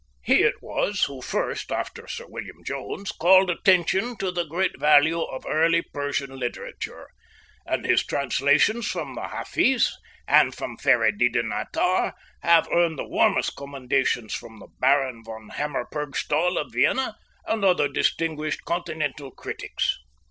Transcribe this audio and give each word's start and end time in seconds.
He 0.23 0.41
it 0.41 0.63
was 0.63 1.03
who 1.03 1.21
first 1.21 1.71
after 1.71 2.07
Sir 2.07 2.25
William 2.27 2.63
Jones 2.65 3.11
called 3.11 3.51
attention 3.51 4.17
to 4.17 4.31
the 4.31 4.45
great 4.47 4.79
value 4.79 5.21
of 5.21 5.45
early 5.47 5.83
Persian 5.83 6.39
literature, 6.39 7.07
and 7.67 7.85
his 7.85 8.03
translations 8.03 8.87
from 8.89 9.13
the 9.13 9.27
Hafiz 9.27 9.95
and 10.27 10.55
from 10.55 10.77
Ferideddin 10.77 11.51
Atar 11.51 12.13
have 12.41 12.67
earned 12.71 12.97
the 12.97 13.07
warmest 13.07 13.55
commendations 13.55 14.33
from 14.33 14.57
the 14.57 14.69
Baron 14.79 15.21
von 15.23 15.49
Hammer 15.49 15.85
Purgstall, 15.91 16.57
of 16.57 16.73
Vienna, 16.73 17.15
and 17.45 17.63
other 17.63 17.87
distinguished 17.87 18.65
Continental 18.65 19.29
critics. 19.29 19.99